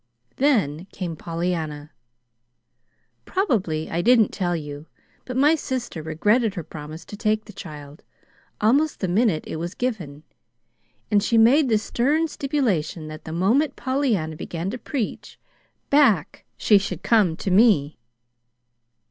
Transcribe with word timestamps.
"Then 0.37 0.85
came 0.91 1.15
Pollyanna. 1.15 1.91
Probably 3.25 3.87
I 3.87 4.01
didn't 4.01 4.29
tell 4.31 4.55
you, 4.55 4.87
but 5.25 5.37
my 5.37 5.53
sister 5.53 6.01
regretted 6.01 6.55
her 6.55 6.63
promise 6.63 7.05
to 7.05 7.15
take 7.15 7.45
the 7.45 7.53
child, 7.53 8.01
almost 8.59 8.99
the 8.99 9.07
minute 9.07 9.43
it 9.45 9.57
was 9.57 9.75
given; 9.75 10.23
and 11.11 11.21
she 11.21 11.37
made 11.37 11.69
the 11.69 11.77
stern 11.77 12.27
stipulation 12.27 13.09
that 13.09 13.25
the 13.25 13.31
moment 13.31 13.75
Pollyanna 13.75 14.35
began 14.35 14.71
to 14.71 14.79
preach, 14.79 15.39
back 15.91 16.45
she 16.57 16.79
should 16.79 17.03
come 17.03 17.37
to 17.37 17.51
me. 17.51 17.99